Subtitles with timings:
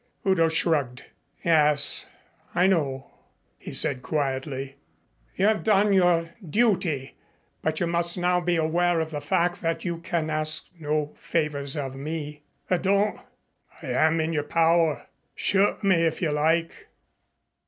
[0.25, 1.03] Udo shrugged.
[1.45, 2.07] "Yes,
[2.55, 3.11] I know,"
[3.59, 4.77] he said quietly.
[5.35, 7.19] "You have done your duty
[7.61, 11.77] but you must now be aware of the fact that you can ask no favors
[11.77, 13.19] of me." "I don't.
[13.83, 15.05] I am in your power.
[15.35, 16.87] Shoot me if you like."